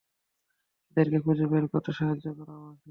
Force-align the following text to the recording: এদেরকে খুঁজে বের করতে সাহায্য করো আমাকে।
এদেরকে 0.97 1.17
খুঁজে 1.25 1.45
বের 1.51 1.65
করতে 1.71 1.91
সাহায্য 1.93 2.25
করো 2.37 2.51
আমাকে। 2.53 2.79